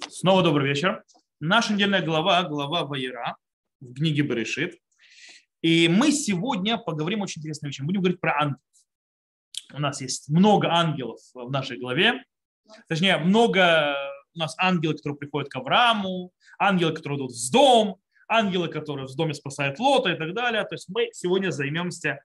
[0.00, 1.04] Снова добрый вечер.
[1.40, 3.36] Наша недельная глава, глава Ваера
[3.80, 4.78] в книге Берешит.
[5.62, 7.82] И мы сегодня поговорим очень интересной вещи.
[7.82, 8.60] Будем говорить про ангелов.
[9.72, 12.24] У нас есть много ангелов в нашей главе.
[12.88, 13.96] Точнее, много
[14.34, 19.14] у нас ангелы, которые приходят к Аврааму, ангелы, которые идут в дом, ангелы, которые в
[19.14, 20.62] доме спасают Лота и так далее.
[20.64, 22.20] То есть мы сегодня займемся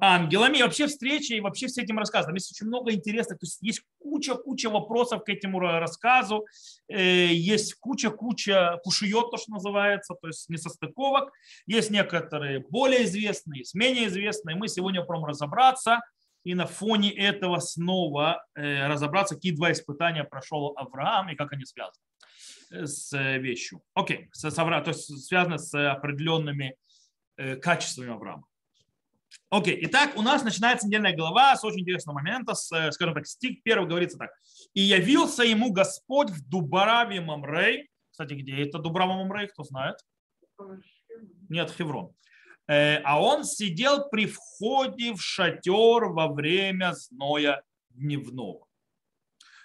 [0.00, 0.58] ангелами.
[0.58, 2.34] И вообще встречи, и вообще с этим рассказом.
[2.34, 6.46] Есть очень много интересных, то есть есть куча-куча вопросов к этому рассказу,
[6.88, 11.32] э, есть куча-куча кушиет, то, что называется, то есть несостыковок.
[11.66, 14.56] Есть некоторые более известные, есть менее известные.
[14.56, 16.00] Мы сегодня попробуем разобраться
[16.44, 21.64] и на фоне этого снова э, разобраться, какие два испытания прошел Авраам и как они
[21.64, 22.02] связаны
[22.70, 23.82] с вещью.
[23.94, 26.76] Окей, с, то есть связано с определенными
[27.36, 28.44] э, качествами Авраама.
[29.52, 33.26] Окей, итак, у нас начинается недельная глава с очень интересного момента, с, э, скажем так,
[33.26, 34.30] стих первый говорится так.
[34.72, 37.90] «И явился ему Господь в Дубараве Мамрей».
[38.10, 39.98] Кстати, где это Дубрава Мамрей, кто знает?
[41.50, 42.14] Нет, Хеврон.
[42.66, 48.66] Э, а он сидел при входе в шатер во время зноя дневного.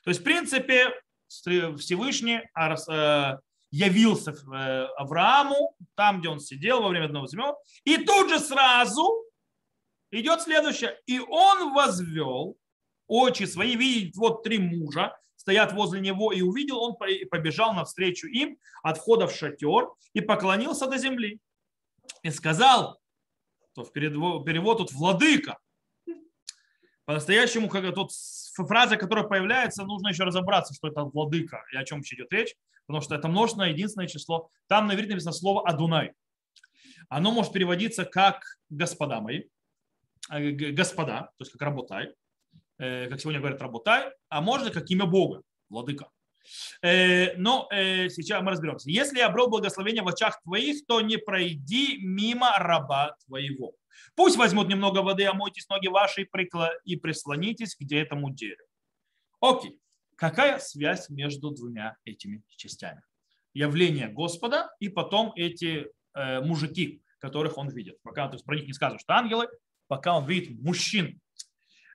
[0.03, 0.91] То есть, в принципе,
[1.29, 3.37] Всевышний э,
[3.71, 4.35] явился
[4.97, 9.26] Аврааму, там, где он сидел во время одного зима, и тут же сразу
[10.11, 10.97] Идет следующее.
[11.05, 12.57] И он возвел
[13.07, 16.95] очи свои, видит вот три мужа, стоят возле него, и увидел, он
[17.29, 21.39] побежал навстречу им от входа в шатер и поклонился до земли.
[22.23, 22.99] И сказал,
[23.73, 25.59] то в перевод тут владыка.
[27.05, 28.11] По-настоящему, как тут
[28.55, 32.55] фраза, которая появляется, нужно еще разобраться, что это владыка и о чем вообще идет речь,
[32.85, 34.49] потому что это множественное единственное число.
[34.67, 36.13] Там на иврите написано слово Адунай.
[37.07, 39.43] Оно может переводиться как господа мои,
[40.29, 42.13] господа, то есть как работай,
[42.79, 46.09] э, как сегодня говорят работай, а можно как имя Бога, владыка.
[46.81, 48.89] Э, но сейчас мы разберемся.
[48.89, 53.75] Если я обрел благословение в очах твоих, то не пройди мимо раба твоего.
[54.15, 56.27] Пусть возьмут немного воды, омойтесь ноги ваши
[56.85, 58.67] и прислонитесь к этому дереву.
[59.41, 59.79] Окей.
[60.15, 63.01] Какая связь между двумя этими частями?
[63.53, 68.01] Явление Господа и потом эти мужики, которых он видит.
[68.03, 69.47] Пока то есть, про них не сказано, что ангелы,
[69.87, 71.19] пока он видит мужчин.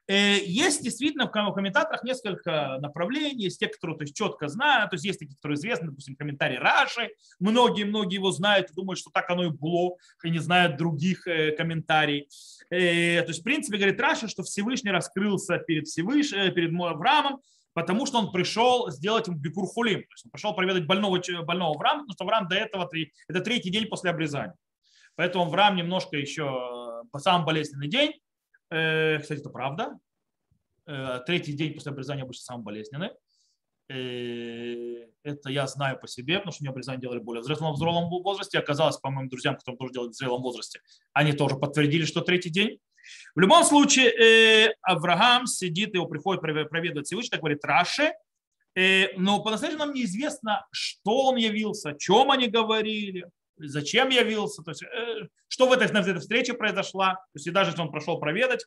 [0.08, 4.94] Э, есть действительно в комментаторах несколько направлений, есть те, которые то есть, четко знают, то
[4.94, 9.44] есть есть такие, которые известны, допустим, комментарий Раши, многие-многие его знают думают, что так оно
[9.44, 12.26] и было, и не знают других э, комментариев.
[12.70, 17.40] Э, то есть, в принципе, говорит Раши, что Всевышний раскрылся перед, Всевышним, перед Авраамом,
[17.72, 22.00] потому что он пришел сделать ему бикурхулим, то есть он пришел проведать больного, больного Авраама,
[22.00, 22.90] потому что Авраам до этого,
[23.28, 24.56] это третий день после обрезания.
[25.14, 26.81] Поэтому Авраам немножко еще
[27.18, 28.20] самый болезненный день.
[28.70, 29.98] Э, кстати, это правда.
[30.86, 33.10] Э, третий день после обрезания обычно самый болезненный.
[33.88, 38.58] Э, это я знаю по себе, потому что мне обрезание делали более взрослом, взрослом возрасте.
[38.58, 40.80] Оказалось, по моим друзьям, которым тоже делали в зрелом возрасте,
[41.12, 42.78] они тоже подтвердили, что третий день.
[43.34, 48.12] В любом случае, Авраам сидит, его приходит проведывать Всевышний, так говорит Раши,
[49.16, 53.26] но по-настоящему нам неизвестно, что он явился, о чем они говорили
[53.62, 57.50] зачем явился, то есть, э, что в этой, на этой встрече произошло, то есть и
[57.50, 58.64] даже если он прошел проведать.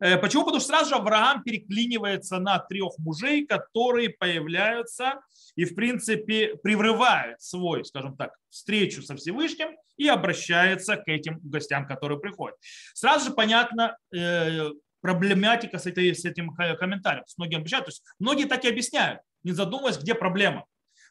[0.00, 0.44] Э, почему?
[0.44, 5.20] Потому что сразу же Авраам переклинивается на трех мужей, которые появляются
[5.56, 11.86] и, в принципе, приврывают свой, скажем так, встречу со Всевышним и обращается к этим гостям,
[11.86, 12.56] которые приходят.
[12.94, 14.70] Сразу же понятно, э,
[15.02, 17.24] проблематика с, этой, с этим комментарием.
[17.36, 20.64] Многие обещают, то есть многие так и объясняют, не задумываясь, где проблема.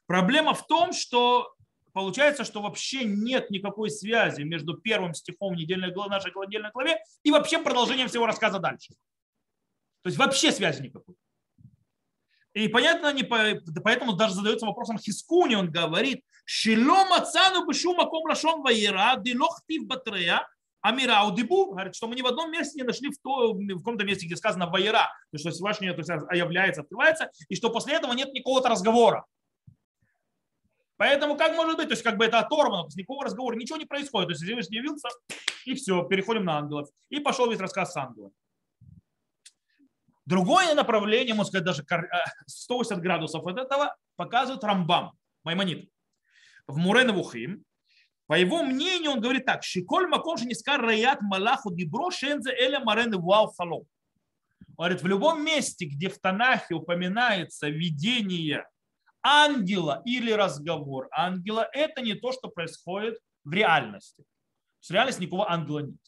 [0.08, 1.54] Проблема в том, что
[1.94, 7.32] получается, что вообще нет никакой связи между первым стихом недельной главы, нашей недельной главе и
[7.32, 8.94] вообще продолжением всего рассказа дальше.
[10.04, 11.16] То есть вообще связи никакой.
[12.54, 13.38] И понятно, не по,
[13.84, 20.46] поэтому даже задается вопросом Хискуни, он говорит, «Шило мацану бешу маком лашон ваера, дилохтив батрея,
[20.82, 24.04] Амира Аудибу говорит, что мы ни в одном месте не нашли в, то, в каком-то
[24.04, 27.94] месте, где сказано Ваера, то есть, что Всевышний то есть, является, открывается, и что после
[27.94, 29.26] этого нет никакого разговора.
[31.02, 33.80] Поэтому как может быть, то есть как бы это оторвано, то есть никакого разговора, ничего
[33.80, 34.28] не происходит.
[34.28, 35.10] То есть Всевышний явился,
[35.66, 36.90] и все, переходим на ангелов.
[37.10, 38.32] И пошел весь рассказ с ангелом.
[40.28, 41.84] Другое направление, можно сказать, даже
[42.46, 45.14] 180 э, градусов от этого показывает Рамбам,
[45.44, 45.90] Маймонит.
[46.68, 47.66] В Мурен Вухим,
[48.28, 53.20] по его мнению, он говорит так, «Шиколь маком шенискар раят малаху дибро шензе эля марен
[53.20, 53.88] вау халом».
[54.78, 58.68] Он говорит, в любом месте, где в Танахе упоминается видение
[59.24, 64.24] ангела или разговор ангела– это не то, что происходит в реальности.
[64.82, 66.00] В реальности никакого ангела нет.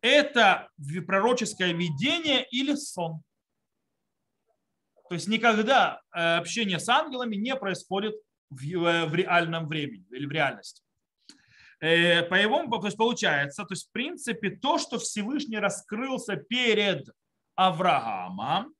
[0.00, 0.68] Это
[1.06, 3.22] пророческое видение или сон.
[5.08, 8.14] То есть никогда э, общение с ангелами не происходит
[8.50, 10.82] в, э, в реальном времени или в реальности.
[11.80, 17.08] Э, по его, то есть получается, то есть в принципе то, что Всевышний раскрылся перед
[17.54, 18.74] Авраамом,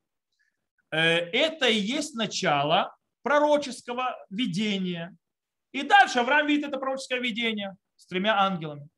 [0.91, 5.17] это и есть начало пророческого видения.
[5.73, 8.89] И дальше Авраам видит это пророческое видение с тремя ангелами.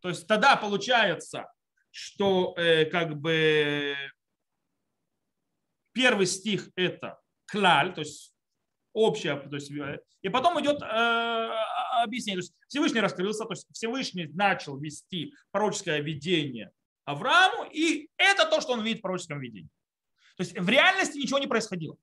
[0.00, 1.50] То есть тогда получается,
[1.90, 2.54] что
[2.90, 3.96] как бы
[5.98, 8.32] Первый стих это клаль, то есть
[8.92, 11.50] общее, то есть, э, и потом идет э,
[12.04, 12.40] объяснение.
[12.40, 16.70] То есть Всевышний раскрылся, то есть Всевышний начал вести пророческое видение
[17.04, 19.70] Аврааму, и это то, что он видит в пророческом видении.
[20.36, 21.96] То есть в реальности ничего не происходило.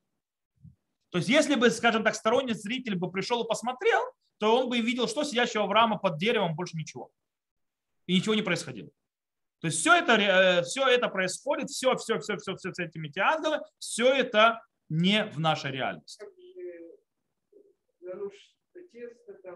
[1.15, 4.01] То есть если бы, скажем так, сторонний зритель бы пришел и посмотрел,
[4.37, 7.09] то он бы видел, что сидящего Авраама под деревом, больше ничего.
[8.05, 8.89] И ничего не происходило.
[9.61, 13.17] То есть все это, э, все это происходит, все, все, все, все, все с этими
[13.17, 16.21] ангелы, все это не в нашей реальности.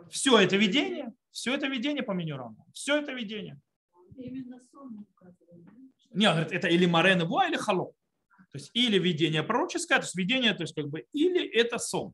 [0.10, 2.72] Все это видение, все это видение по меню Рамбам.
[2.72, 3.60] Все это видение.
[4.16, 5.06] Именно сон
[6.12, 7.92] Нет, это или Марен Во, или Халом.
[8.52, 12.14] То есть или видение пророческое, то есть видение, то есть как бы, или это сон,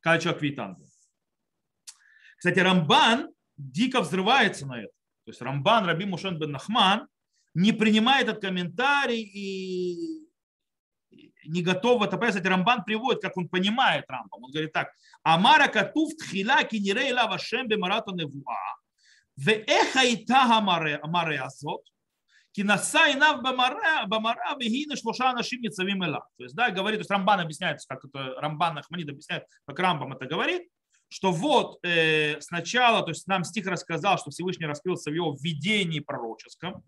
[0.00, 0.88] когда человек видит ангела.
[2.36, 4.92] Кстати, Рамбан дико взрывается на это.
[5.24, 7.08] То есть Рамбан, Раби Мушен бен Нахман,
[7.54, 10.28] не принимает этот комментарий и
[11.46, 12.34] не готов это понять.
[12.34, 14.44] Кстати, Рамбан приводит, как он понимает Рамбам.
[14.44, 14.92] Он говорит так.
[15.22, 18.56] Амара катув тхила кинирей лава шембе марату невуа.
[19.36, 21.86] Веэха и тага маре азот.
[22.52, 26.28] Кинаса и нав бамара, бамара вегина шлуша нашим нецавим эла.
[26.36, 30.12] То есть, да, говорит, то есть Рамбан объясняет, как это Рамбан Ахманид объясняет, как Рамбам
[30.12, 30.68] это говорит,
[31.08, 36.00] что вот э, сначала, то есть нам стих рассказал, что Всевышний раскрылся в его видении
[36.00, 36.84] пророческом,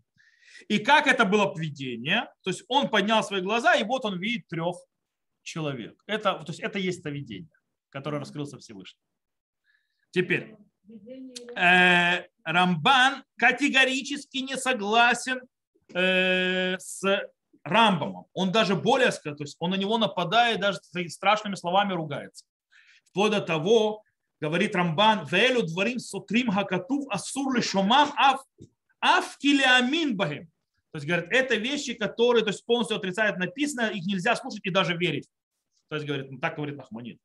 [0.69, 4.47] и как это было видение, то есть он поднял свои глаза, и вот он видит
[4.49, 4.77] трех
[5.43, 6.03] человек.
[6.07, 7.51] Это, то есть это есть то видение,
[7.89, 9.01] которое раскрылся Всевышний.
[10.11, 10.57] Теперь,
[11.57, 15.41] э, Рамбан категорически не согласен
[15.95, 17.03] э, с
[17.63, 18.27] Рамбамом.
[18.35, 22.45] Он даже более, то есть он на него нападает, даже страшными словами ругается.
[23.09, 24.03] Вплоть до того,
[24.41, 28.41] говорит Рамбан, «Вэлю дворим сотрим хакатув асур шомам аф,
[29.01, 30.51] аф килиамин бахим».
[30.91, 34.71] То есть, говорит, это вещи, которые то есть, полностью отрицают написано, их нельзя слушать и
[34.71, 35.29] даже верить.
[35.89, 37.19] То есть, говорит, ну, так говорит Нахманид.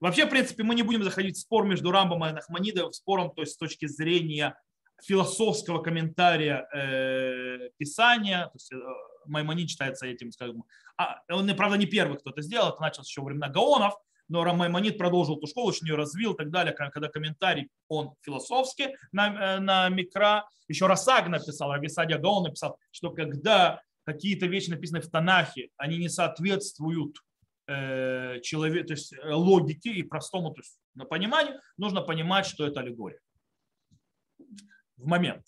[0.00, 3.42] Вообще, в принципе, мы не будем заходить в спор между Рамбом и Нахманидом, спором то
[3.42, 4.56] есть, с точки зрения
[5.02, 8.46] философского комментария э, Писания.
[8.46, 8.76] То есть, э,
[9.26, 10.64] Маймонид считается этим, скажем,
[10.96, 13.94] а, он, правда, не первый, кто это сделал, это началось еще во времена Гаонов,
[14.28, 18.96] но Рамаймонид продолжил эту школу, очень ее развил и так далее, когда комментарий он философский
[19.12, 20.48] на, э, на Микра.
[20.68, 26.08] Еще Расаг написал, Рависадия Гаон написал, что когда какие-то вещи написаны в Танахе, они не
[26.08, 27.18] соответствуют
[27.66, 32.80] э, человек, то есть э, логике и простому то есть, пониманию, нужно понимать, что это
[32.80, 33.18] аллегория
[34.96, 35.44] в момент.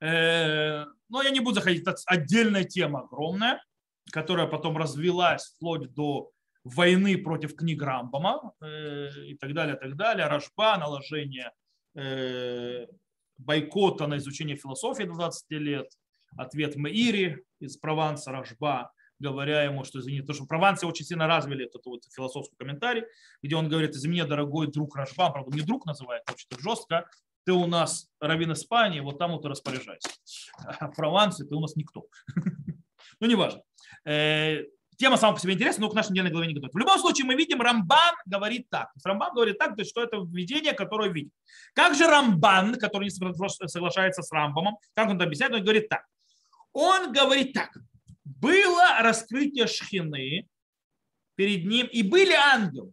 [0.00, 3.62] Э, но я не буду заходить, это отдельная тема огромная,
[4.10, 6.30] которая потом развилась вплоть до
[6.64, 11.52] войны против книг Рамбама э, и так далее, так далее, Рожба, наложение
[11.94, 12.86] э,
[13.38, 15.88] бойкота на изучение философии до 20 лет,
[16.36, 21.66] ответ Меири из Прованса Рожба, говоря ему, что извини, то, что Провансе очень сильно развили
[21.66, 23.04] этот вот философский комментарий,
[23.42, 27.08] где он говорит, извини, дорогой друг Рожба, правда, не друг называет, очень жестко,
[27.44, 30.08] ты у нас раввин Испании, вот там вот и распоряжайся.
[30.64, 32.06] А в Провансе ты у нас никто.
[33.20, 33.62] Ну, неважно.
[34.04, 34.64] Э,
[34.96, 36.74] тема сама по себе интересна, но к нашей недельной главе не готовит.
[36.74, 38.88] В любом случае мы видим, Рамбан говорит так.
[39.04, 41.32] Рамбан говорит так, то что это видение, которое видит.
[41.72, 46.04] Как же Рамбан, который не соглашается с Рамбамом, как он это объясняет, он говорит так.
[46.72, 47.76] Он говорит так.
[48.24, 50.48] Было раскрытие шхины
[51.36, 52.92] перед ним, и были ангелы.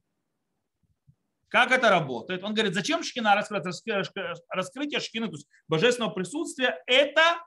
[1.50, 2.44] Как это работает?
[2.44, 4.04] Он говорит, зачем шхина раскрытие,
[4.50, 7.44] раскрытие шхины, то есть божественного присутствия, это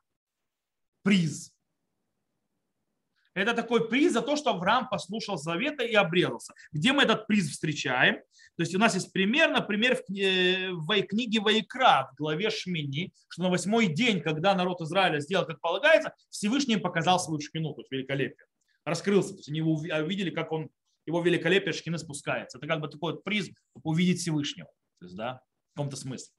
[1.03, 1.53] приз.
[3.35, 6.53] Это такой приз за то, что Авраам послушал завета и обрезался.
[6.71, 8.17] Где мы этот приз встречаем?
[8.57, 13.45] То есть у нас есть пример, например, в э, книге Вайкра, в главе Шмини, что
[13.45, 17.91] на восьмой день, когда народ Израиля сделал, как полагается, Всевышний показал свою шкину, то есть
[17.91, 18.47] великолепие.
[18.85, 19.31] Раскрылся.
[19.31, 20.69] То есть они увидели, как он,
[21.07, 22.59] его великолепие шкины спускается.
[22.59, 23.51] Это как бы такой вот приз
[23.83, 24.69] увидеть Всевышнего.
[25.01, 25.41] То есть, да,
[25.73, 26.33] в каком-то смысле.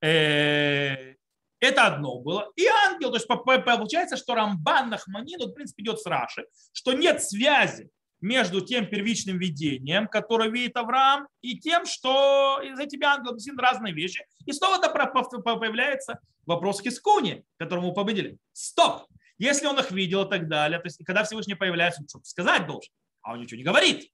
[0.00, 1.14] Э,
[1.60, 2.50] это одно было.
[2.56, 7.22] И ангел, то есть получается, что Рамбан Нахманин, в принципе, идет с Раши, что нет
[7.22, 13.58] связи между тем первичным видением, которое видит Авраам, и тем, что из-за тебя ангел объяснит
[13.58, 14.24] разные вещи.
[14.46, 18.38] И снова появляется вопрос Хискуни, которому мы победили.
[18.52, 19.06] Стоп!
[19.38, 22.66] Если он их видел и так далее, то есть когда Всевышний появляется, он что сказать
[22.66, 22.92] должен.
[23.22, 24.10] А он ничего не говорит.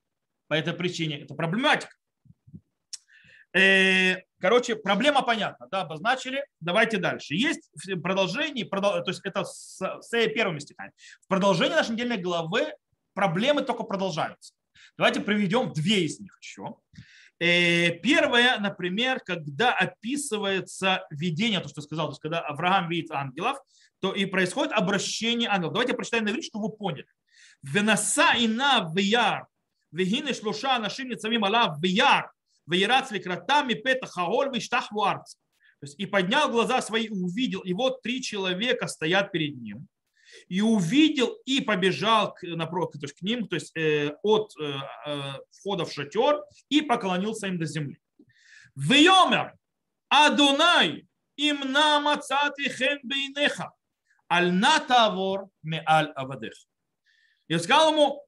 [0.47, 1.93] По этой причине это проблематика.
[3.55, 6.45] Э, короче, проблема понятна, да, обозначили.
[6.61, 7.35] Давайте дальше.
[7.35, 7.71] Есть
[8.03, 9.03] продолжение, продол...
[9.03, 10.93] то есть это с, с первыми стихами.
[11.23, 12.73] В продолжении нашей недельной главы
[13.15, 14.55] проблемы только продолжаются.
[14.97, 16.77] Давайте приведем две из них еще.
[17.41, 23.11] Э, первое, например, когда описывается видение, то, что я сказал, то есть когда Авраам видит
[23.11, 23.59] ангелов,
[24.01, 25.73] то и происходит обращение ангелов.
[25.73, 27.07] Давайте прочитаем на иврит, чтобы вы поняли.
[27.63, 29.47] Венаса ина вияр,
[29.91, 32.33] вегины шлуша нашим ницамим алав вияр,
[32.67, 35.37] веерат ликратами пета хаоль виштах вуарц.
[35.97, 39.89] И поднял глаза свои и увидел, и вот три человека стоят перед ним
[40.49, 44.75] и увидел и побежал к, напротив, то есть к ним, то есть э, от э,
[45.07, 47.99] э, входа в шатер и поклонился им до земли.
[48.75, 49.55] Вьомер
[50.09, 53.73] Адунай им намацат вихен бейнеха
[54.31, 56.55] аль натавор ме аль авадех.
[57.49, 58.27] И сказал ему,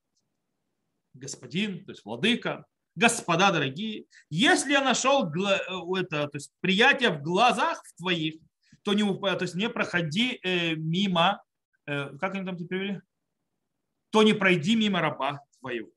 [1.14, 7.82] господин, то есть владыка, господа дорогие, если я нашел это, то есть приятие в глазах
[7.96, 8.36] твоих,
[8.82, 10.40] то не, то есть не проходи
[10.76, 11.42] мимо
[11.90, 13.00] Э, как они там тебе привели?
[14.10, 15.90] То не пройди мимо раба твоего.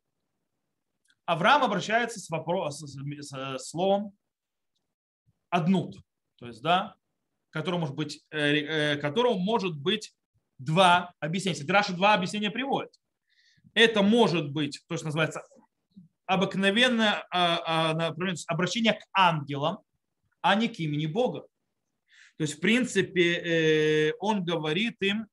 [1.25, 4.17] Авраам обращается с, вопросом, с словом
[5.49, 5.95] однут,
[6.37, 6.95] то есть, да,
[7.51, 10.15] которому может быть, э, э, которому может быть
[10.57, 11.63] два объяснения.
[11.71, 12.91] Раша два объяснения приводит.
[13.73, 15.43] Это может быть то, что называется
[16.25, 18.15] обыкновенное а, а,
[18.47, 19.79] обращение к ангелам,
[20.41, 21.41] а не к имени Бога.
[22.37, 25.27] То есть, в принципе, он говорит им,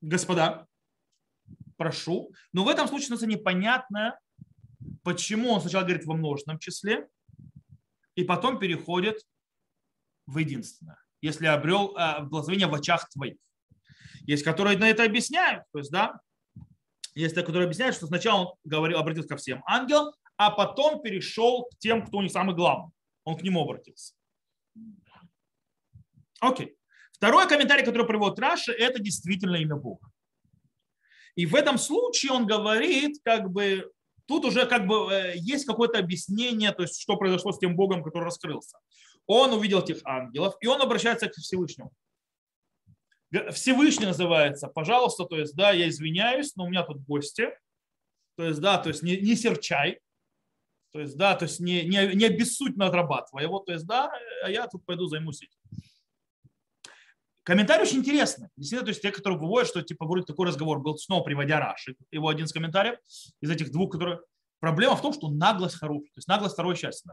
[0.00, 0.66] господа,
[1.76, 2.32] прошу.
[2.52, 4.18] Но в этом случае становится непонятно,
[5.02, 7.08] почему он сначала говорит во множественном числе,
[8.14, 9.20] и потом переходит
[10.26, 10.98] в единственное.
[11.20, 13.36] Если обрел э, благословение в очах твоих.
[14.26, 15.64] Есть, которые на это объясняют.
[15.72, 16.20] То есть, да,
[17.14, 21.78] есть, которые объясняют, что сначала он говорил, обратился ко всем ангелам, а потом перешел к
[21.78, 22.92] тем, кто у них самый главный.
[23.24, 24.14] Он к нему обратился.
[26.40, 26.76] Окей.
[27.12, 30.10] Второй комментарий, который приводит Раши, это действительно имя Бога.
[31.36, 33.90] И в этом случае он говорит, как бы,
[34.26, 38.02] тут уже как бы э, есть какое-то объяснение, то есть что произошло с тем Богом,
[38.02, 38.78] который раскрылся.
[39.26, 41.92] Он увидел этих ангелов, и он обращается к Всевышнему.
[43.52, 47.48] Всевышний называется, пожалуйста, то есть, да, я извиняюсь, но у меня тут гости,
[48.36, 50.00] то есть, да, то есть не, не серчай,
[50.92, 54.12] то есть, да, то есть не, не, не обессудь на отрабатывай его, то есть, да,
[54.44, 55.80] а я тут пойду займусь этим.
[57.42, 58.48] Комментарий очень интересный.
[58.56, 61.94] Действительно, то есть те, которые говорят, что типа вроде такой разговор был снова приводя Раши,
[62.10, 62.98] его один из комментариев
[63.40, 64.20] из этих двух, которые...
[64.60, 67.12] Проблема в том, что наглость хорошая, то есть наглость второе счастье.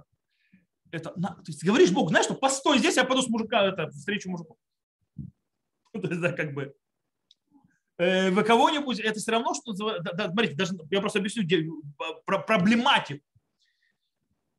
[0.90, 4.30] Это, то есть говоришь Бог, знаешь, что постой здесь, я пойду с мужика, это, встречу
[4.30, 4.58] мужику.
[6.02, 6.74] То есть, да, как бы,
[7.98, 11.68] э, вы кого-нибудь, это все равно, что, смотрите, даже, я просто объясню где,
[12.26, 13.26] про, проблематику.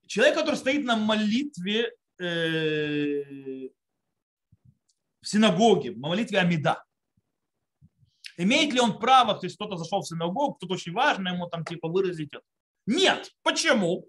[0.06, 3.68] Человек, который стоит на молитве э,
[5.20, 6.84] в синагоге, в молитве Амида.
[8.36, 11.64] Имеет ли он право, то есть кто-то зашел в синагогу, кто-то очень важно ему там
[11.64, 12.42] типа выразить это?
[12.86, 13.30] Нет.
[13.42, 14.06] Почему?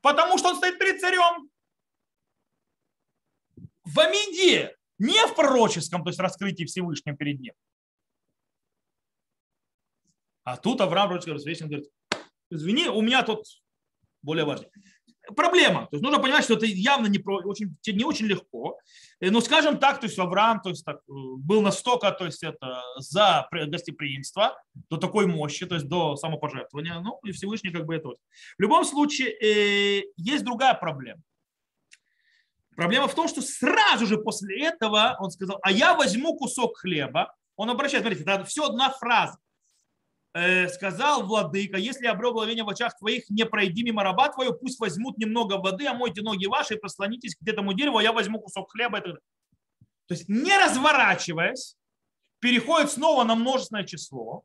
[0.00, 1.50] Потому что он стоит перед царем.
[3.84, 7.54] В Амиде, не в пророческом, то есть раскрытии Всевышнего перед ним.
[10.44, 11.90] А тут Авраам пророческий говорит,
[12.50, 13.44] извини, у меня тут
[14.22, 14.70] более важный
[15.34, 15.82] проблема.
[15.82, 18.78] То есть нужно понимать, что это явно не, очень, не очень легко.
[19.20, 22.42] Э, но скажем так, то есть Авраам то есть, так, э, был настолько то есть,
[22.42, 27.00] это, за гостеприимство до такой мощи, то есть до самопожертвования.
[27.00, 28.08] Ну и Всевышний как бы это.
[28.08, 28.18] Вот.
[28.58, 31.20] В любом случае э, есть другая проблема.
[32.78, 37.34] Проблема в том, что сразу же после этого он сказал, а я возьму кусок хлеба.
[37.56, 39.36] Он обращается, смотрите, это все одна фраза.
[40.32, 44.54] Э, сказал владыка, если я обрел благовение в очах твоих, не пройди мимо раба твою,
[44.54, 48.38] пусть возьмут немного воды, омойте ноги ваши и прослонитесь к этому дереву, а я возьму
[48.40, 49.00] кусок хлеба.
[49.00, 49.18] То
[50.10, 51.76] есть не разворачиваясь,
[52.38, 54.44] переходит снова на множественное число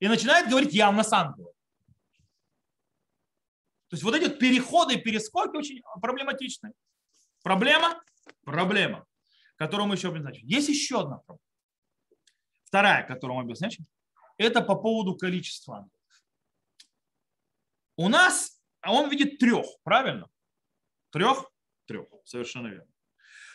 [0.00, 1.52] и начинает говорить явно с ангелом.
[3.86, 6.72] То есть вот эти переходы и перескоки очень проблематичны.
[7.48, 7.98] Проблема?
[8.44, 9.06] Проблема,
[9.56, 10.46] которую мы еще обозначим.
[10.46, 11.46] Есть еще одна проблема.
[12.64, 13.86] Вторая, которую мы обозначим
[14.36, 15.92] это по поводу количества ангелов.
[17.96, 20.28] У нас, а он видит трех, правильно?
[21.10, 21.50] Трех?
[21.86, 22.92] Трех, совершенно верно.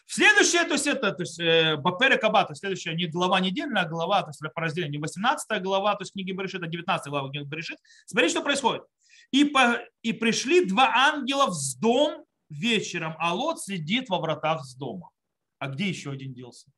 [0.07, 4.23] Следующее, то есть это, то есть э, Бапера Кабата, следующая не глава недельная, а глава,
[4.23, 7.45] то есть по разделению, не 18 глава, то есть книги Берешит, а 19 глава книги
[7.45, 7.77] Берешит.
[8.07, 8.85] Смотри, что происходит.
[9.29, 14.75] И, по, и пришли два ангела в дом вечером, а Лот сидит во вратах с
[14.75, 15.09] дома.
[15.59, 16.71] А где еще один делся?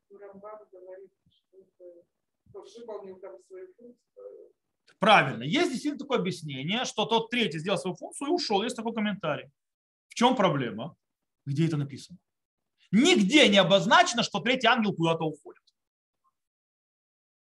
[4.99, 5.43] Правильно.
[5.43, 8.63] Есть действительно такое объяснение, что тот третий сделал свою функцию и ушел.
[8.63, 9.51] Есть такой комментарий.
[10.07, 10.95] В чем проблема?
[11.45, 12.17] Где это написано?
[12.91, 15.61] Нигде не обозначено, что третий ангел куда-то уходит.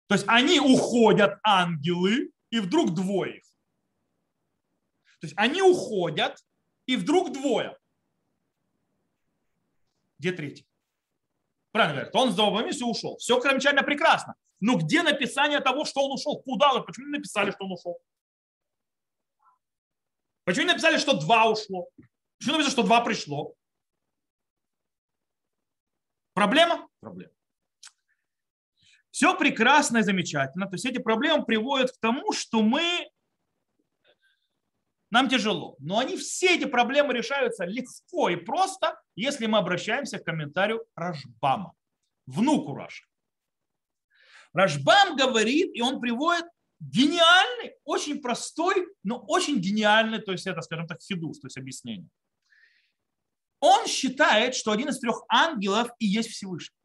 [0.08, 3.44] То есть они уходят, ангелы, и вдруг двое их.
[5.20, 6.44] То есть они уходят,
[6.86, 7.76] и вдруг двое.
[10.18, 10.66] Где третий?
[11.72, 13.16] Правильно говорят, он сдал миссию и ушел.
[13.18, 14.34] Все замечательно прекрасно.
[14.60, 16.40] Но где написание того, что он ушел?
[16.42, 16.72] Куда?
[16.80, 17.98] Почему не написали, что он ушел?
[20.44, 21.88] Почему не написали, что два ушло?
[22.38, 23.54] Почему написано, что два пришло?
[26.32, 26.88] Проблема?
[27.00, 27.32] Проблема.
[29.10, 30.66] Все прекрасно и замечательно.
[30.66, 33.08] То есть эти проблемы приводят к тому, что мы
[35.10, 35.76] нам тяжело.
[35.78, 41.74] Но они все эти проблемы решаются легко и просто, если мы обращаемся к комментарию Рашбама,
[42.26, 43.04] внуку Раша.
[44.52, 46.46] Рашбам говорит, и он приводит
[46.80, 52.08] гениальный, очень простой, но очень гениальный, то есть это, скажем так, хидус, то есть объяснение.
[53.60, 56.76] Он считает, что один из трех ангелов и есть Всевышний.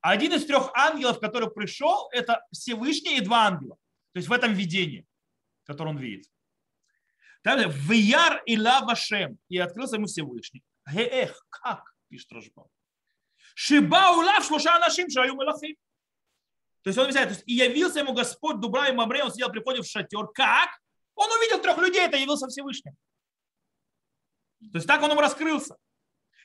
[0.00, 3.76] Один из трех ангелов, который пришел, это Всевышний и два ангела.
[4.12, 5.06] То есть в этом видении
[5.64, 6.30] который он видит.
[7.42, 9.38] Далее, Вияр и Лавашем.
[9.48, 10.62] И открылся ему Всевышний.
[10.86, 12.68] Эх, как, пишет Рожбам.
[13.54, 15.76] Шиба улав шлуша нашим шаю мелахим.
[16.82, 19.50] То есть он объясняет, то есть, и явился ему Господь Дубра и Мамре, он сидел
[19.50, 20.26] при в шатер.
[20.34, 20.68] Как?
[21.14, 22.92] Он увидел трех людей, это явился Всевышний.
[24.60, 25.76] То есть так он ему раскрылся.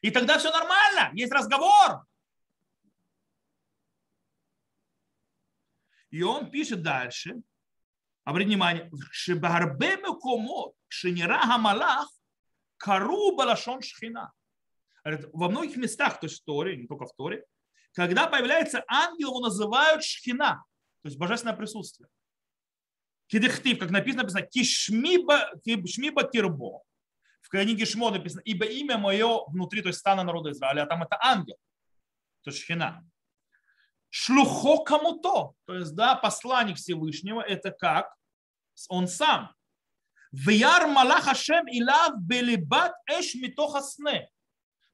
[0.02, 2.06] И тогда все нормально, есть разговор.
[6.10, 7.42] И он пишет дальше,
[8.30, 12.08] Обратите внимание, шибарбе мекомот, шинира гамалах,
[12.78, 14.32] кару балашон шхина.
[15.34, 17.44] Во многих местах, то есть в Торе, не только в Торе,
[17.94, 20.64] когда появляется ангел, его называют шхина,
[21.02, 22.08] то есть божественное присутствие.
[23.26, 26.84] Кидехтив, как написано, написано кишмиба, кишмиба кирбо.
[27.42, 31.02] В книге Шмо написано, ибо имя мое внутри, то есть стана народа Израиля, а там
[31.02, 31.58] это ангел,
[32.44, 33.04] то есть шхина.
[34.12, 38.19] Шлюхо кому-то, то есть да, посланник Всевышнего, это как
[38.90, 39.54] он сам.
[40.32, 44.30] Вяр Малах Хашем Илав Белибат Эш Митохасне.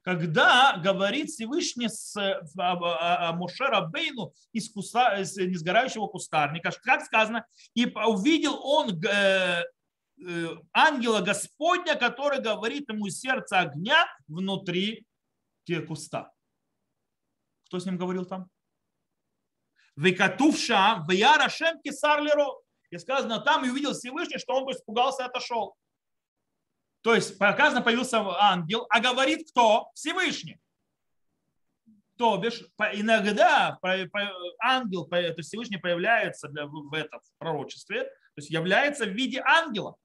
[0.02, 7.04] Когда говорит Всевышний с э, а, а, Моше Рабейну из, куста, из несгорающего кустарника, как
[7.04, 7.44] сказано,
[7.74, 9.64] и увидел он э,
[10.24, 15.04] э, ангела Господня, который говорит ему из сердца огня внутри
[15.88, 16.30] куста.
[17.66, 18.48] Кто с ним говорил там?
[19.96, 21.50] Векатувша, Вяр
[21.82, 22.46] Кисар Леро.
[22.90, 25.76] И сказано там, и увидел Всевышний, что он испугался и отошел.
[27.02, 29.90] То есть, показано, появился ангел, а говорит кто?
[29.94, 30.58] Всевышний.
[32.16, 32.62] То бишь,
[32.94, 33.78] иногда
[34.60, 39.96] ангел, то есть Всевышний появляется в этом пророчестве, то есть является в виде ангела.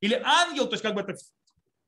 [0.00, 1.14] Или ангел, то есть как бы это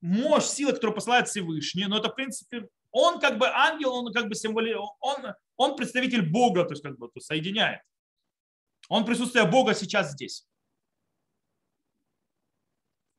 [0.01, 4.29] мощь, сила, которую посылает Всевышний, но это в принципе, он как бы ангел, он как
[4.29, 7.81] бы символи, он, он представитель Бога, то есть как бы соединяет.
[8.89, 10.47] Он присутствие Бога сейчас здесь.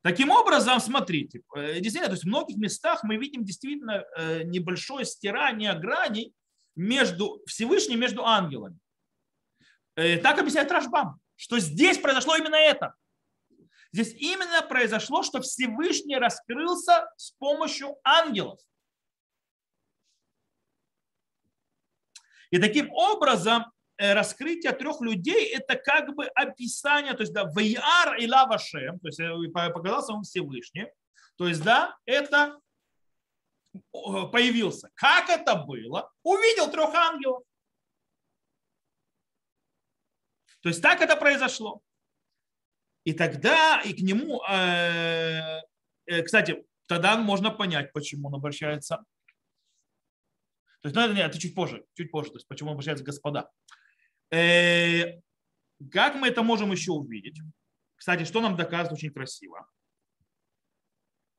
[0.01, 5.05] Таким образом, смотрите, э, действительно, то есть в многих местах мы видим действительно э, небольшое
[5.05, 6.33] стирание граней
[6.75, 8.79] между Всевышним, между ангелами.
[9.95, 12.95] Э, так объясняет Рашбам, что здесь произошло именно это.
[13.91, 18.59] Здесь именно произошло, что Всевышний раскрылся с помощью ангелов.
[22.51, 23.65] И таким образом
[23.97, 29.19] раскрытие трех людей– это как бы описание, то есть да, Вейар и Лавашем, то есть
[29.19, 30.87] э, показался он Всевышний,
[31.35, 32.59] то есть да, это
[33.91, 34.89] появился.
[34.95, 36.11] Как это было?
[36.23, 37.43] Увидел трех ангелов.
[40.61, 41.81] То есть так это произошло.
[43.03, 45.61] И тогда и к нему, э,
[46.23, 49.03] кстати, тогда можно понять, почему он обращается.
[50.81, 53.49] То есть, ну, нет, это чуть позже, чуть позже, то есть почему он обращается господа.
[54.31, 55.19] Э,
[55.91, 57.39] как мы это можем еще увидеть?
[57.95, 59.69] Кстати, что нам доказывает очень красиво.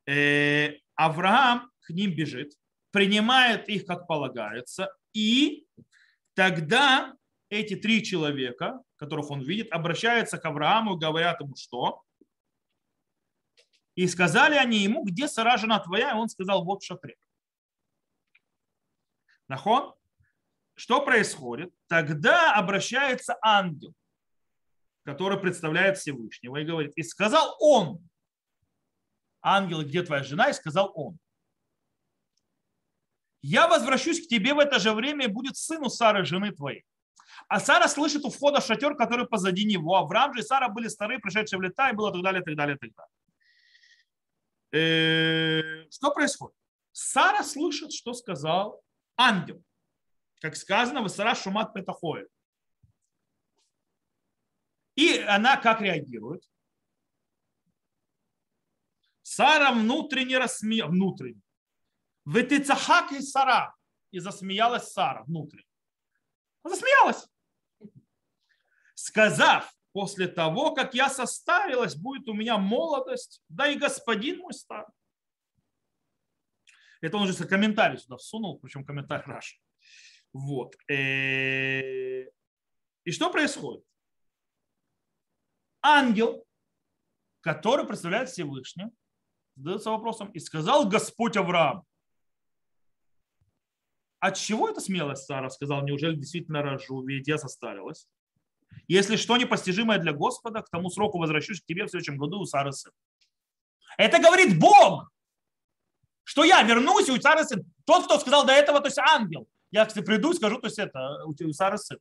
[0.07, 2.55] Э, Авраам к ним бежит,
[2.91, 5.67] принимает их, как полагается, и
[6.35, 7.15] тогда
[7.51, 12.03] эти три человека, которых он видит, обращаются к Аврааму и говорят ему, что?
[13.95, 16.13] И сказали они ему, где Сара, жена твоя?
[16.13, 17.17] И он сказал, вот в шатре.
[19.49, 19.95] Нахон?
[20.79, 21.75] Что происходит?
[21.89, 23.93] Тогда обращается ангел,
[25.03, 28.09] который представляет Всевышнего и говорит, и сказал он,
[29.43, 30.51] ангел, где твоя жена?
[30.51, 31.19] И сказал он,
[33.43, 36.85] я возвращусь к тебе в это же время, и будет сыну Сары, жены твоей.
[37.49, 39.97] А Сара слышит у входа шатер, который позади него.
[39.97, 42.79] Авраам же и Сара были старые, пришедшие в лета, и было так далее, так далее,
[42.79, 43.13] так далее.
[44.71, 46.57] Э, что происходит?
[46.93, 48.81] Сара слышит, что сказал
[49.17, 49.61] ангел.
[50.41, 52.29] Как сказано, в Сара шумат петахоэль.
[54.95, 56.43] И она как реагирует?
[59.23, 60.93] Сара внутренне рассмеялась.
[60.93, 61.41] Внутренне.
[62.25, 63.75] Ветицахак и Сара.
[64.11, 65.67] И засмеялась Сара внутренне.
[66.65, 67.29] Засмеялась.
[68.95, 74.87] Сказав, после того, как я состарилась, будет у меня молодость, да и господин мой стар.
[77.01, 79.61] Это он же комментарий сюда всунул, причем комментарий Раш.
[80.33, 80.77] Вот.
[80.91, 82.25] Э,
[83.05, 83.85] и что происходит?
[85.83, 86.45] Ангел,
[87.41, 88.87] который представляет Всевышний,
[89.57, 91.85] задается вопросом, и сказал Господь Авраам,
[94.21, 98.09] от чего эта смелость Сара сказал, неужели действительно рожу, ведь я состарилась?
[98.89, 102.45] Если что непостижимое для Господа, к тому сроку возвращусь к тебе в следующем году у
[102.45, 102.93] Сары сын.
[103.97, 105.11] Это говорит Бог,
[106.25, 107.65] что я вернусь, и у Сары сын.
[107.85, 109.49] Тот, кто сказал до этого, то есть ангел.
[109.71, 111.99] Я, кстати, приду и скажу, то есть это у Сары сын.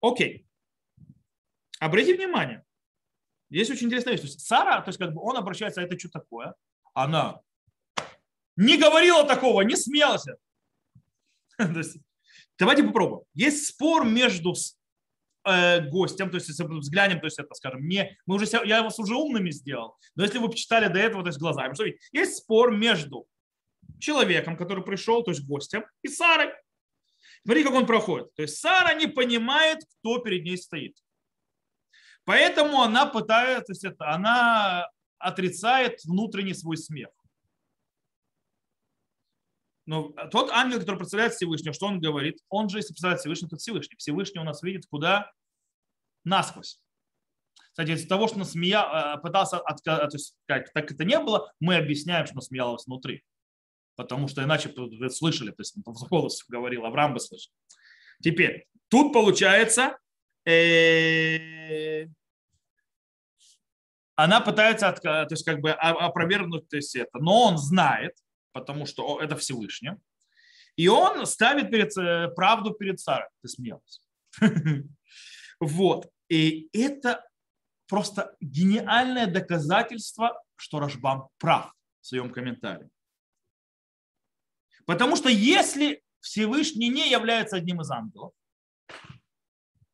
[0.00, 0.46] Окей.
[1.80, 2.64] Обратите внимание.
[3.50, 4.20] Здесь очень интересная вещь.
[4.20, 6.54] То есть Сара, то есть как бы он обращается, а это что такое?
[6.92, 7.40] Она
[8.56, 10.26] не говорила такого, не смеялась.
[12.58, 13.24] Давайте попробуем.
[13.32, 14.54] Есть спор между
[15.44, 18.98] э, гостем, то есть если взглянем, то есть это, скажем, не, мы уже, я вас
[18.98, 22.76] уже умными сделал, но если вы почитали до этого, то есть глазами, что есть спор
[22.76, 23.26] между
[23.98, 26.52] человеком, который пришел, то есть гостем, и Сарой.
[27.44, 28.34] Смотри, как он проходит.
[28.34, 30.96] То есть Сара не понимает, кто перед ней стоит.
[32.24, 37.10] Поэтому она пытается, то есть это, она отрицает внутренний свой смех.
[39.86, 42.38] Но тот ангел, который представляет Всевышнего, что он говорит?
[42.48, 43.96] Он же, если представляет Всевышний, то Всевышний.
[43.98, 45.30] Всевышний у нас видит куда?
[46.24, 46.80] Насквозь.
[47.70, 51.52] Кстати, из-за того, что насмея, э, пытался отказать, то есть, как так это не было,
[51.60, 53.24] мы объясняем, что насмеялась внутри.
[53.96, 57.52] Потому что иначе вы слышали, то есть в голос говорил, Авраам бы слышал.
[58.22, 59.98] Теперь, тут получается,
[60.46, 62.06] э,
[64.16, 68.16] она пытается то есть, как бы опровергнуть то есть, это, но он знает,
[68.52, 69.92] потому что это Всевышний.
[70.76, 73.28] И он ставит перед, э, правду перед царем.
[73.42, 74.00] Ты смеялась.
[75.60, 76.10] Вот.
[76.28, 77.24] И это
[77.86, 82.90] просто гениальное доказательство, что Рашбам прав в своем комментарии.
[84.86, 88.32] Потому что если Всевышний не является одним из ангелов,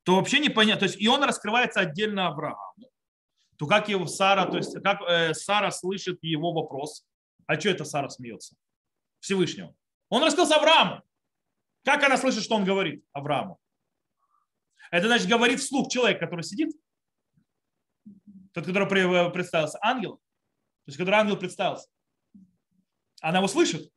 [0.05, 0.81] то вообще непонятно.
[0.81, 2.91] То есть и он раскрывается отдельно Аврааму.
[3.57, 7.07] То как его Сара, то есть как э, Сара слышит его вопрос,
[7.47, 8.57] а что это Сара смеется?
[9.21, 9.75] Всевышнего.
[10.09, 11.03] Он рассказал Аврааму.
[11.85, 13.59] Как она слышит, что он говорит Аврааму?
[14.91, 16.75] Это значит, говорит вслух человек, который сидит.
[18.53, 18.89] Тот, который
[19.31, 19.79] представился.
[19.83, 20.17] Ангел.
[20.17, 21.89] То есть, который ангел представился.
[23.21, 23.93] Она его слышит.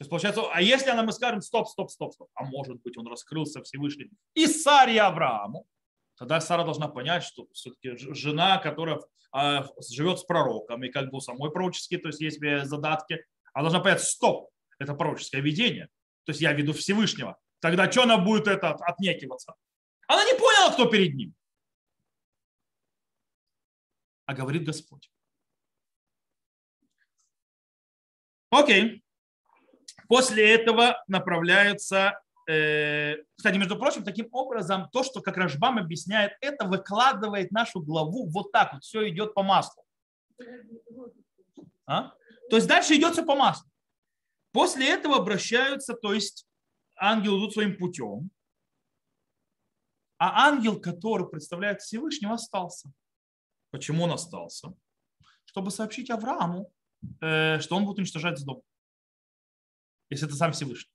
[0.00, 2.96] То есть, получается, а если она мы скажем, стоп, стоп, стоп, стоп, а может быть,
[2.96, 5.66] он раскрылся Всевышний и Саре Аврааму,
[6.16, 8.98] тогда Сара должна понять, что все-таки жена, которая
[9.30, 13.64] а, живет с пророком, и как бы у самой пророческие, то есть есть задатки, она
[13.64, 15.88] должна понять, стоп, это пророческое видение.
[16.24, 17.36] То есть я веду Всевышнего.
[17.58, 19.52] Тогда что она будет это отнекиваться?
[20.06, 21.34] Она не поняла, кто перед ним.
[24.24, 25.12] А говорит Господь.
[28.48, 29.04] Окей.
[30.10, 36.64] После этого направляются э, кстати, между прочим, таким образом, то, что как Рашбам объясняет, это
[36.64, 39.84] выкладывает нашу главу вот так вот, все идет по маслу.
[41.86, 42.10] А?
[42.50, 43.70] То есть дальше идет все по маслу.
[44.50, 46.44] После этого обращаются, то есть
[46.96, 48.30] ангел идут своим путем,
[50.18, 52.90] а ангел, который представляет Всевышнего, остался.
[53.70, 54.74] Почему он остался?
[55.44, 56.68] Чтобы сообщить Аврааму,
[57.20, 58.64] э, что он будет уничтожать дом.
[60.10, 60.92] Если это сам Всевышний.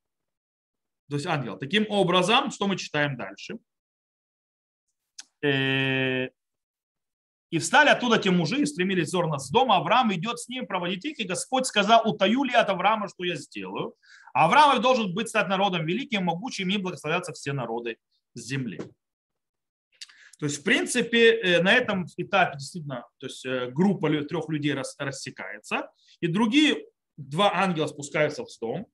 [1.10, 1.58] То есть ангел.
[1.58, 3.58] Таким образом, что мы читаем дальше?
[5.44, 6.30] Э,
[7.52, 9.78] и встали оттуда те мужи и стремились зорно с дома.
[9.78, 13.36] Авраам идет с ним проводить их, и Господь сказал, утаю ли от Авраама, что я
[13.36, 13.96] сделаю.
[14.34, 17.98] Авраам должен быть стать народом великим, могучим, и благословятся все народы
[18.34, 18.80] земли.
[20.40, 24.74] То есть, в принципе, э, на этом этапе действительно то есть, э, группа трех людей
[24.74, 28.88] рассекается, и другие два ангела спускаются в дом.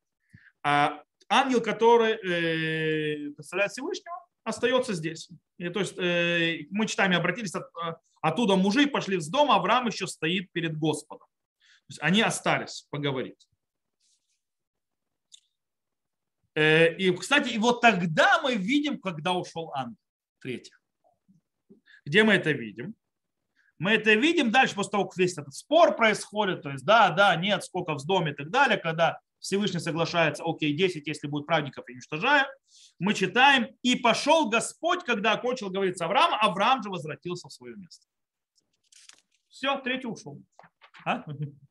[0.64, 5.30] А ангел, который э, представляет Всевышнего, остается здесь.
[5.58, 7.66] И, то есть э, мы читаем, обратились от,
[8.22, 11.28] оттуда мужи пошли с дома, Авраам еще стоит перед Господом.
[11.28, 13.48] То есть они остались поговорить.
[16.56, 19.98] Э, и, кстати, и вот тогда мы видим, когда ушел ангел.
[20.40, 20.78] Третье.
[22.06, 22.96] Где мы это видим?
[23.78, 27.36] Мы это видим дальше, после того, как весь этот спор происходит, то есть да, да,
[27.36, 31.86] нет, сколько в доме и так далее, когда Всевышний соглашается, окей, 10, если будет праведников,
[31.90, 32.46] уничтожаю.
[33.00, 37.76] Мы читаем, и пошел Господь, когда окончил говорить с Авраамом, Авраам же возвратился в свое
[37.76, 38.06] место.
[39.50, 40.42] Все, третий ушел.
[41.06, 41.26] А?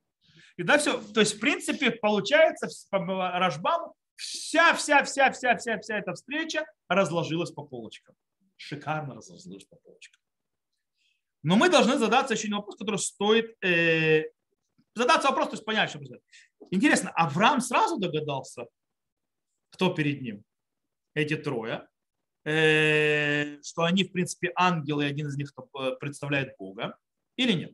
[0.56, 1.00] И да, все.
[1.00, 6.66] То есть, в принципе, получается, по Рашбаму вся, вся, вся, вся, вся, вся эта встреча
[6.88, 8.14] разложилась по полочкам.
[8.56, 10.20] Шикарно разложилась по полочкам.
[11.42, 14.24] Но мы должны задаться еще один вопрос, который стоит э,
[15.00, 16.24] задаться вопрос, то есть понять, что происходит.
[16.70, 18.66] Интересно, Авраам сразу догадался,
[19.70, 20.44] кто перед ним?
[21.14, 21.88] Эти трое.
[22.44, 26.96] Э, что они, в принципе, ангелы, и один из них э, представляет Бога.
[27.36, 27.72] Или нет?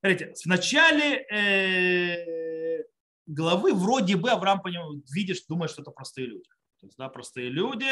[0.00, 2.84] Смотрите, в начале э,
[3.26, 4.62] главы вроде бы Авраам
[5.14, 6.48] видишь, думает, что это простые люди.
[6.80, 7.86] То есть, да, простые люди,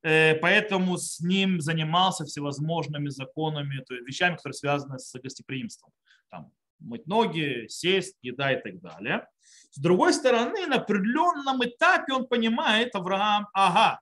[0.00, 5.92] поэтому с ним занимался всевозможными законами, то есть вещами, которые связаны с гостеприимством.
[6.30, 6.50] Там,
[6.84, 9.26] мыть ноги, сесть, еда и так далее.
[9.70, 14.00] С другой стороны, на определенном этапе он понимает, Авраам, ага,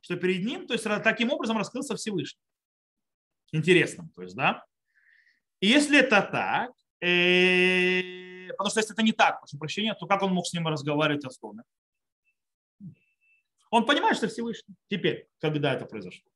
[0.00, 2.40] что перед ним, то есть таким образом раскрылся Всевышний.
[3.52, 4.64] Интересно, то есть, да.
[5.60, 10.22] И если это так, э, потому что если это не так, прошу прощения, то как
[10.22, 11.62] он мог с ним разговаривать о доме?
[13.70, 14.74] Он понимает, что Всевышний.
[14.88, 16.30] Теперь, когда это произошло?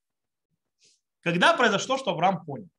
[1.21, 2.69] Когда произошло, что Авраам понял?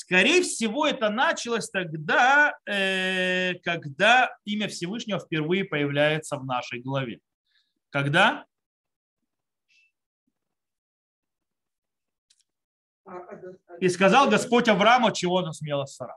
[0.00, 7.20] Скорее всего, это началось тогда, э, когда имя Всевышнего впервые появляется в нашей главе.
[7.90, 8.46] Когда?
[13.78, 16.16] И сказал Господь Аврааму, чего он смело Сара.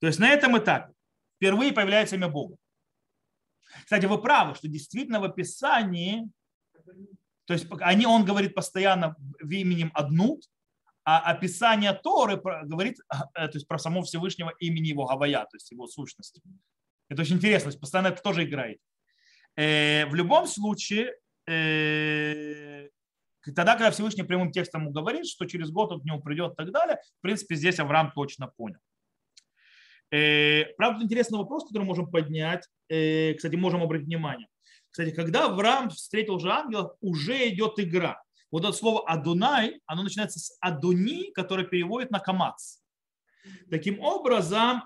[0.00, 0.92] То есть на этом этапе
[1.36, 2.56] впервые появляется имя Бога.
[3.84, 6.28] Кстати, вы правы, что действительно в описании,
[7.44, 10.42] то есть они, он говорит постоянно в именем Аднут,
[11.10, 12.98] а описание Торы говорит
[13.34, 16.40] э, то есть про самого Всевышнего имени его Гавая, то есть его сущности.
[17.08, 18.78] Это очень интересно, то есть постоянно это тоже играет.
[19.56, 21.14] Э, в любом случае,
[21.48, 22.88] э,
[23.44, 26.70] тогда, когда Всевышний прямым текстом говорит, что через год он к нему придет и так
[26.70, 28.78] далее, в принципе, здесь Авраам точно понял.
[30.12, 34.46] Э, правда, интересный вопрос, который можем поднять, э, кстати, можем обратить внимание.
[34.90, 38.22] Кстати, когда Авраам встретил же ангелов, уже идет игра.
[38.50, 42.78] Вот это слово «адунай», оно начинается с «адуни», которое переводит на «камац».
[43.70, 44.82] Таким образом,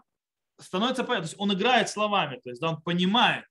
[0.60, 3.46] становится понятно, то есть он играет словами, то есть да, он понимает,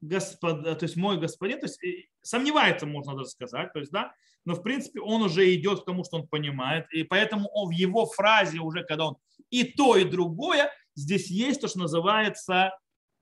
[0.00, 1.78] Господ, то есть мой господин, то есть
[2.22, 4.14] сомневается, можно даже сказать, то есть, да,
[4.46, 7.72] но в принципе он уже идет к тому, что он понимает, и поэтому он в
[7.72, 9.16] его фразе уже, когда он
[9.50, 12.70] и то, и другое, здесь есть то, что называется э,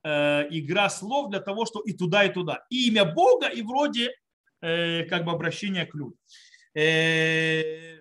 [0.03, 2.65] игра слов для того, что и туда, и туда.
[2.69, 4.11] И имя Бога, и вроде
[4.61, 6.17] э, как бы обращение к людям.
[6.73, 7.99] Э,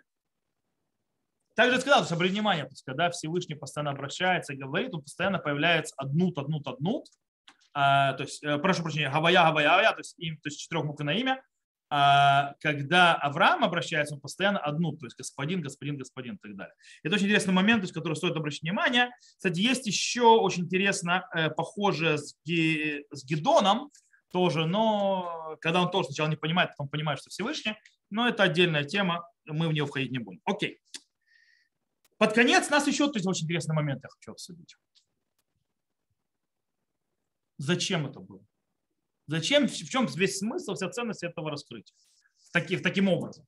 [1.54, 5.94] также сказал, что обратите внимание, то когда Всевышний постоянно обращается и говорит, он постоянно появляется
[5.96, 7.06] однут, однут, однут,
[7.74, 11.16] а, то есть, э, прошу прощения, Гавая, Гавая, Гавая, то есть, им, то есть четырехбуквенное
[11.16, 11.42] имя,
[11.88, 16.74] когда Авраам обращается, он постоянно одну, то есть господин, господин, господин и так далее.
[17.02, 19.10] Это очень интересный момент, то есть, который стоит обращать внимание.
[19.20, 23.90] Кстати, есть еще очень интересно, э, похоже с, с Гедоном
[24.30, 27.74] тоже, но когда он тоже сначала не понимает, потом понимает, что Всевышний,
[28.10, 30.40] но это отдельная тема, мы в нее входить не будем.
[30.44, 30.80] Окей.
[32.18, 34.76] Под конец нас еще, то есть очень интересный момент я хочу обсудить.
[37.56, 38.44] Зачем это было?
[39.28, 41.94] Зачем, в чем весь смысл, вся ценность этого раскрытия?
[42.50, 43.44] Таким, таким образом.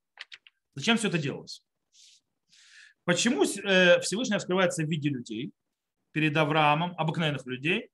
[0.75, 1.65] Зачем все это делалось?
[3.05, 5.53] Почему э, Всевышний раскрывается в виде людей
[6.13, 7.89] перед Авраамом, обыкновенных людей?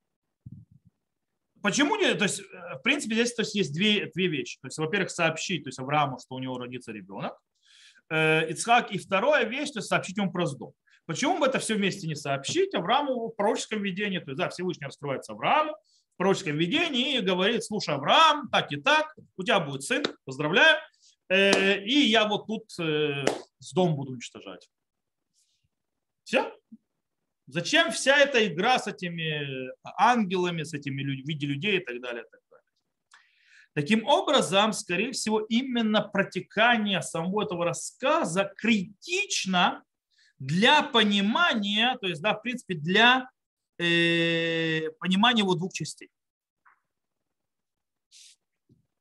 [1.62, 2.12] Почему не?
[2.14, 4.58] То есть, э, в принципе, здесь то есть, есть две, две вещи.
[4.60, 7.38] То есть, во-первых, сообщить то есть, Аврааму, что у него родится ребенок.
[8.10, 8.90] Э, Ицхак.
[8.90, 10.74] И вторая вещь, то есть сообщить ему про дом.
[11.06, 14.18] Почему бы это все вместе не сообщить Аврааму в пророческом видении?
[14.18, 15.76] То есть, да, Всевышний раскрывается Аврааму,
[16.16, 20.78] пророческом видении и говорит, слушай, Авраам, так и так, у тебя будет сын, поздравляю,
[21.28, 23.24] э, и я вот тут э,
[23.58, 24.68] с дом буду уничтожать.
[26.24, 26.52] Все.
[27.46, 32.24] Зачем вся эта игра с этими ангелами, с этими в виде людей и так далее,
[32.24, 32.66] и так далее.
[33.72, 39.84] Таким образом, скорее всего, именно протекание самого этого рассказа критично
[40.38, 43.35] для понимания, то есть, да, в принципе, для э,
[43.78, 46.10] понимание его двух частей.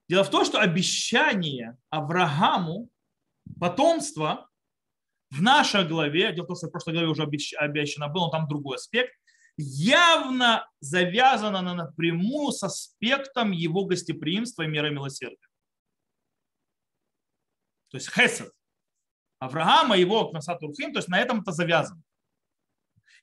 [0.07, 2.89] Дело в том, что обещание Аврааму
[3.59, 4.49] потомства
[5.31, 8.47] в нашей главе, дело в том, что в прошлой главе уже обещано было, но там
[8.47, 9.13] другой аспект,
[9.57, 15.47] явно завязано на напрямую с аспектом его гостеприимства и мира милосердия.
[17.89, 18.51] То есть хесед.
[19.39, 22.01] Авраама, его Кнасатурхим, то есть на этом это завязано.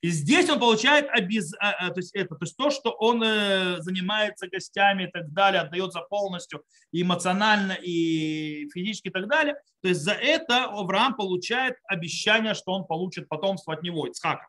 [0.02, 1.54] И здесь он получает обез...
[1.60, 5.32] А, а, то, есть это, то есть то, что он э, занимается гостями и так
[5.32, 9.54] далее, отдается полностью эмоционально и физически и так далее.
[9.80, 14.48] То есть за это Авраам получает обещание, что он получит потомство от него, Ицхака.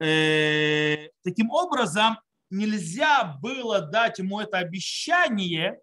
[0.00, 5.80] Э, таким образом, нельзя было дать ему это обещание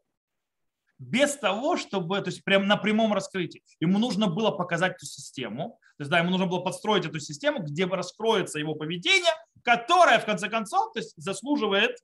[1.00, 3.62] без того, чтобы, то есть прям на прямом раскрытии.
[3.82, 7.62] Ему нужно было показать эту систему, то есть да, ему нужно было подстроить эту систему,
[7.62, 9.34] где раскроется его поведение,
[9.66, 11.98] которое в конце концов то есть, заслуживает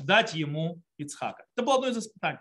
[0.00, 1.46] дать ему Ицхака.
[1.54, 2.40] Это было одно из испытаний.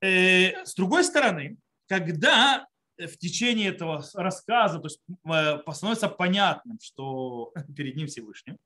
[0.00, 2.66] Э, с другой стороны, когда
[2.98, 8.56] в течение этого рассказа то есть, э, становится понятным, что перед ним Всевышний,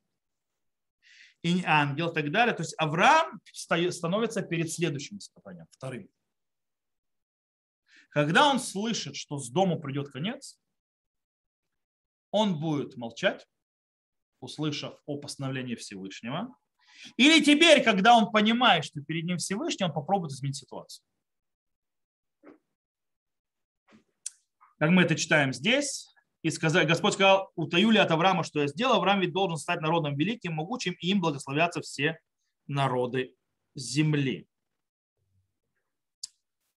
[1.42, 2.54] и ангел и так далее.
[2.54, 6.09] То есть Авраам становится перед следующим испытанием, вторым.
[8.09, 10.59] Когда он слышит, что с дому придет конец,
[12.31, 13.47] он будет молчать,
[14.40, 16.57] услышав о постановлении Всевышнего.
[17.16, 21.05] Или теперь, когда он понимает, что перед ним Всевышний, он попробует изменить ситуацию.
[24.79, 28.68] Как мы это читаем здесь, и сказать, Господь сказал, утаю ли от Авраама, что я
[28.68, 32.18] сделал, Авраам ведь должен стать народом великим, могучим, и им благословятся все
[32.68, 33.35] народы
[33.75, 34.47] земли.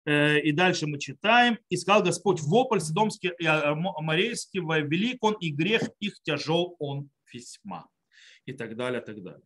[0.09, 1.59] Э, и дальше мы читаем.
[1.69, 7.87] «И сказал Господь, вопль Сидомский и Амарейский, велик он, и грех их тяжел он весьма».
[8.47, 9.45] И так далее, так далее.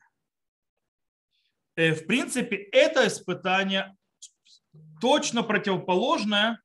[1.74, 3.96] Э, в принципе, это испытание
[5.00, 6.62] точно противоположное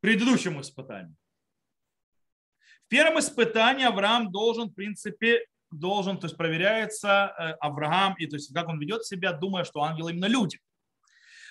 [0.00, 1.16] предыдущему испытанию.
[2.84, 8.36] В первом испытании Авраам должен, в принципе, должен, то есть проверяется э, Авраам, и то
[8.36, 10.60] есть как он ведет себя, думая, что ангелы именно люди.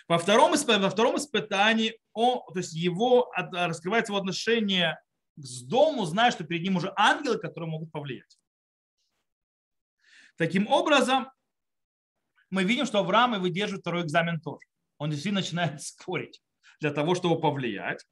[0.08, 5.00] Во втором, во втором испытании он, то есть его раскрывается его отношение
[5.36, 8.38] к дому, зная, что перед ним уже ангелы, которые могут повлиять.
[10.38, 11.32] Таким образом,
[12.50, 14.66] мы видим, что Авраам и выдерживает второй экзамен тоже.
[14.98, 16.42] Он действительно начинает спорить
[16.80, 18.06] для того, чтобы повлиять.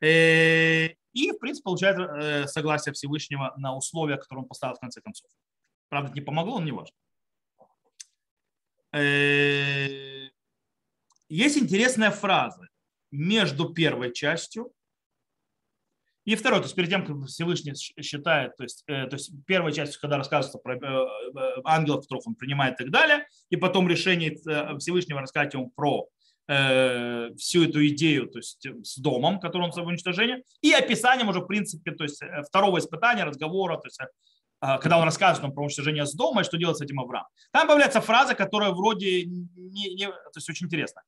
[0.00, 5.00] Э, и, в принципе, получает э, согласие Всевышнего на условия, которые он поставил в конце
[5.00, 5.30] концов.
[5.88, 6.96] Правда, не помогло, но не важно.
[11.34, 12.68] Э, есть интересная фраза
[13.10, 14.72] между первой частью
[16.24, 19.72] и второй, то есть перед тем, как Всевышний считает, то есть, э, то есть первая
[19.72, 24.36] часть, когда рассказывается про э, ангелов, которых он принимает и так далее, и потом решение
[24.78, 26.08] Всевышнего рассказать ему про
[26.46, 31.30] Э, всю эту идею то есть э, с домом, который он собой уничтожение, и описанием
[31.30, 33.98] уже, в принципе, то есть э, второго испытания, разговора, то есть
[34.60, 37.26] когда он рассказывает нам про уничтожение с дома и что делать с этим Авраам.
[37.50, 41.02] Там появляется фраза, которая вроде не, не, то есть очень интересна.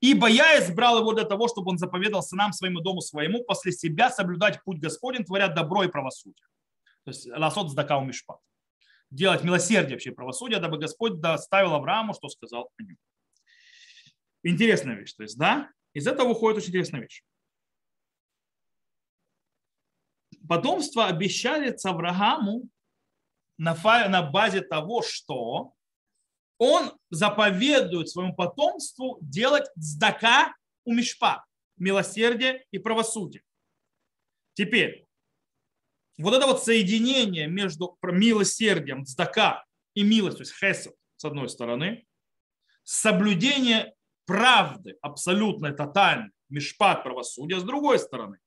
[0.00, 4.10] «Ибо я избрал его для того, чтобы он заповедал сынам своему дому своему после себя
[4.10, 6.46] соблюдать путь Господень, творя добро и правосудие».
[7.04, 8.38] То есть ласот сдакау мишпат.
[9.10, 12.98] Делать милосердие вообще правосудие, дабы Господь доставил Аврааму, что сказал о нем.
[14.42, 15.14] Интересная вещь.
[15.14, 17.22] То есть, да, из этого выходит очень интересная вещь.
[20.48, 22.68] Потомство обещается Аврааму
[23.56, 23.74] на,
[24.08, 25.75] на базе того, что
[26.58, 31.44] он заповедует своему потомству делать сдака у мишпа,
[31.76, 33.42] милосердие и правосудие.
[34.54, 35.04] Теперь,
[36.18, 39.64] вот это вот соединение между милосердием, сдака
[39.94, 42.06] и милостью, то есть хесед, с одной стороны,
[42.84, 48.38] соблюдение правды, абсолютной, тотальной, мешпат правосудия, с другой стороны.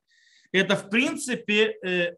[0.51, 2.15] Это, в принципе, э,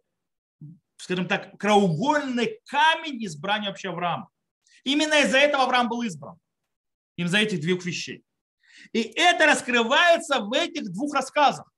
[0.97, 4.30] скажем так, краугольный камень избрания вообще Авраама.
[4.84, 6.38] Именно из-за этого Авраам был избран.
[7.17, 8.24] Им за этих двух вещей.
[8.94, 11.72] И это раскрывается в этих двух рассказах.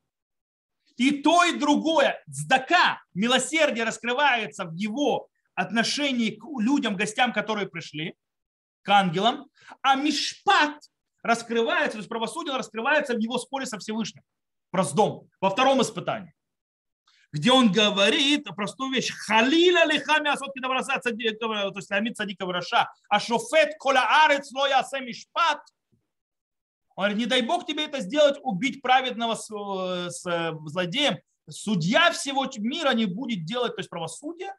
[0.96, 8.16] И то, и другое, цдака, милосердие раскрывается в его отношении к людям, гостям, которые пришли,
[8.84, 9.50] к ангелам,
[9.82, 10.80] а мишпат
[11.24, 14.24] раскрывается, то есть правосудие раскрывается в его споре со Всевышним.
[14.72, 16.34] Про Сдом, во втором испытании
[17.34, 19.12] где он говорит простую вещь.
[19.12, 25.62] Халиля лихами асотки доброса, то есть амит садика враша, а шофет кола арец лоя мишпат.
[26.96, 31.18] Он говорит, не дай Бог тебе это сделать, убить праведного с, с злодеем.
[31.50, 34.56] Судья всего мира не будет делать, то есть правосудие.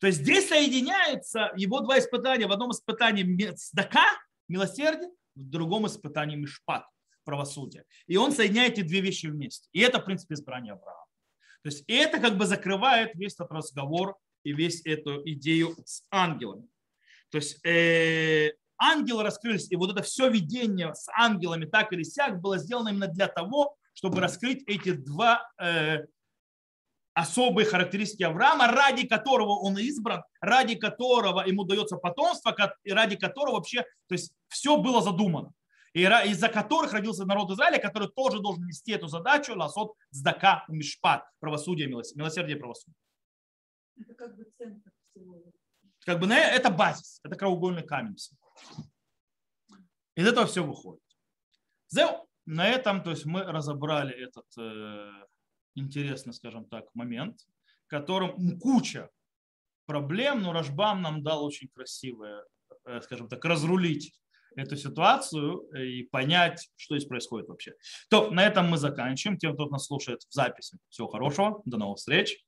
[0.00, 2.48] То есть здесь соединяются его два испытания.
[2.48, 4.04] В одном испытании сдака,
[4.48, 6.84] милосердие, в другом испытании мишпат,
[7.24, 7.84] правосудия.
[8.06, 9.68] И он соединяет эти две вещи вместе.
[9.72, 11.06] И это, в принципе, избрание Авраама.
[11.62, 16.68] То есть это как бы закрывает весь этот разговор и весь эту идею с ангелами.
[17.30, 22.40] То есть э, ангелы раскрылись, и вот это все видение с ангелами так или сяк
[22.40, 26.04] было сделано именно для того, чтобы раскрыть эти два э,
[27.14, 33.54] особые характеристики Авраама, ради которого он избран, ради которого ему дается потомство, и ради которого
[33.54, 35.52] вообще, то есть все было задумано.
[35.94, 41.86] Из-за которых родился народ Израиля, который тоже должен нести эту задачу, ласот здака мишпат, правосудие,
[41.88, 42.96] милосердие правосудие.
[43.96, 45.40] Это как бы центр всего.
[46.04, 48.16] Как бы это базис, это краеугольный камень.
[50.16, 51.02] Из этого все выходит.
[52.46, 55.10] На этом то есть мы разобрали этот э,
[55.74, 57.40] интересный, скажем так, момент,
[57.86, 59.08] в котором куча
[59.86, 62.44] проблем, но Рашбам нам дал очень красивое,
[62.84, 64.14] э, скажем так, разрулить
[64.56, 67.72] эту ситуацию и понять, что здесь происходит вообще.
[68.08, 69.38] То на этом мы заканчиваем.
[69.38, 72.44] Тем, кто нас слушает в записи, всего хорошего, до новых встреч.